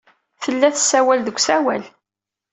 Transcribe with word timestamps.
Tella 0.43 0.67
tessawal 0.75 1.19
deg 1.23 1.37
usawal. 1.39 1.83